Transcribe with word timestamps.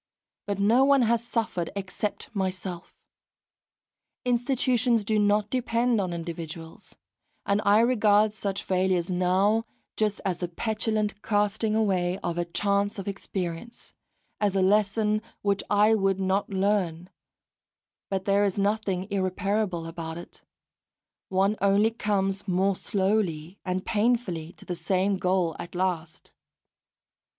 But 0.47 0.57
no 0.57 0.83
one 0.83 1.03
has 1.03 1.23
suffered 1.23 1.69
except 1.75 2.35
myself! 2.35 2.95
Institutions 4.25 5.03
do 5.03 5.19
not 5.19 5.51
depend 5.51 5.99
upon 5.99 6.11
individuals; 6.11 6.95
and 7.45 7.61
I 7.63 7.81
regard 7.81 8.33
such 8.33 8.63
failures 8.63 9.11
now 9.11 9.63
just 9.95 10.19
as 10.25 10.39
the 10.39 10.47
petulant 10.47 11.21
casting 11.21 11.75
away 11.75 12.17
of 12.23 12.39
a 12.39 12.45
chance 12.45 12.97
of 12.97 13.07
experience, 13.07 13.93
as 14.39 14.55
a 14.55 14.61
lesson 14.63 15.21
which 15.43 15.61
I 15.69 15.93
would 15.93 16.19
not 16.19 16.49
learn; 16.49 17.11
but 18.09 18.25
there 18.25 18.43
is 18.43 18.57
nothing 18.57 19.05
irreparable 19.11 19.85
about 19.85 20.17
it; 20.17 20.41
one 21.29 21.55
only 21.61 21.91
comes, 21.91 22.47
more 22.47 22.75
slowly 22.75 23.59
and 23.63 23.85
painfully, 23.85 24.53
to 24.53 24.65
the 24.65 24.73
same 24.73 25.17
goal 25.19 25.55
at 25.59 25.75
last. 25.75 26.31